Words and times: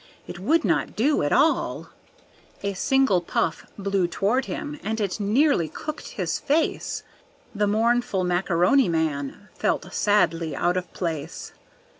it 0.25 0.39
would 0.39 0.65
not 0.65 0.95
do 0.95 1.21
at 1.21 1.31
all! 1.31 1.89
A 2.63 2.73
single 2.73 3.21
puff 3.21 3.67
blew 3.77 4.07
toward 4.07 4.45
him, 4.45 4.79
and 4.81 4.99
it 4.99 5.19
nearly 5.19 5.69
cooked 5.69 6.07
his 6.17 6.39
face! 6.39 7.03
The 7.53 7.67
mournful 7.67 8.23
Macaroni 8.23 8.89
Man 8.89 9.49
felt 9.53 9.93
sadly 9.93 10.55
out 10.55 10.75
of 10.75 10.91
place. 10.93 11.53